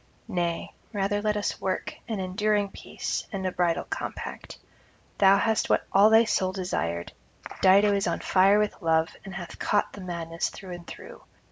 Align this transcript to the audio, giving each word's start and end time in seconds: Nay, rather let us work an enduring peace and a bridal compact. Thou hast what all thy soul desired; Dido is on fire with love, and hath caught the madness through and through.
Nay, 0.27 0.73
rather 0.93 1.21
let 1.21 1.37
us 1.37 1.61
work 1.61 1.95
an 2.07 2.19
enduring 2.19 2.69
peace 2.69 3.27
and 3.31 3.45
a 3.45 3.51
bridal 3.51 3.83
compact. 3.83 4.57
Thou 5.19 5.37
hast 5.37 5.69
what 5.69 5.85
all 5.93 6.09
thy 6.09 6.23
soul 6.23 6.51
desired; 6.53 7.11
Dido 7.61 7.93
is 7.93 8.07
on 8.07 8.19
fire 8.19 8.57
with 8.57 8.81
love, 8.81 9.09
and 9.23 9.35
hath 9.35 9.59
caught 9.59 9.93
the 9.93 10.01
madness 10.01 10.49
through 10.49 10.71
and 10.71 10.87
through. 10.87 11.21